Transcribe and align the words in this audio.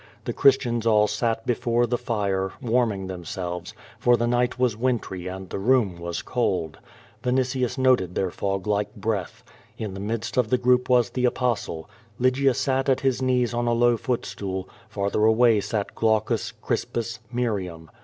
The 0.25 0.33
Christians 0.33 0.87
all 0.87 1.05
sat 1.07 1.45
be 1.45 1.53
fore 1.53 1.85
the 1.85 1.95
fire 1.95 2.53
warming 2.59 3.05
themselves, 3.05 3.75
for 3.99 4.17
the 4.17 4.25
night 4.25 4.57
was 4.57 4.75
wintry 4.75 5.27
and 5.27 5.47
the 5.47 5.59
room 5.59 5.95
was 5.99 6.23
cold. 6.23 6.79
Vinitius 7.23 7.77
noted 7.77 8.15
their 8.15 8.31
fog 8.31 8.65
like 8.65 8.95
breath. 8.95 9.43
In 9.77 9.93
the 9.93 9.99
midst 9.99 10.37
of 10.37 10.49
the 10.49 10.57
group 10.57 10.89
was 10.89 11.11
the 11.11 11.25
Apostle. 11.25 11.87
Lygia 12.17 12.55
sat 12.55 12.89
at 12.89 13.01
his 13.01 13.21
knees 13.21 13.51
QVO 13.51 13.57
VADI8. 13.57 13.57
199 13.57 13.67
on 13.67 13.77
a 13.77 13.79
low 13.79 13.95
footstool, 13.97 14.69
farther 14.89 15.23
away 15.23 15.61
sat 15.61 15.93
Glaucus, 15.93 16.51
Crispus, 16.63 17.19
Miriam. 17.31 17.91